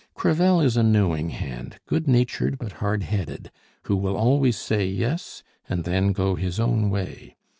Crevel 0.15 0.61
is 0.61 0.77
a 0.77 0.81
knowing 0.81 1.29
hand, 1.29 1.77
good 1.85 2.07
natured 2.07 2.57
but 2.57 2.71
hard 2.81 3.03
headed, 3.03 3.51
who 3.83 3.95
will 3.95 4.17
always 4.17 4.57
say 4.57 4.83
Yes, 4.87 5.43
and 5.69 5.83
then 5.83 6.11
go 6.11 6.33
his 6.33 6.59
own 6.59 6.89
way. 6.89 7.35